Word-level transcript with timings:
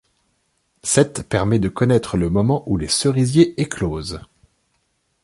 Cette 0.81 1.29
permet 1.29 1.59
de 1.59 1.69
connaître 1.69 2.17
le 2.17 2.31
moment 2.31 2.63
où 2.65 2.75
les 2.75 2.87
cerisiers 2.87 3.61
éclosent. 3.61 4.19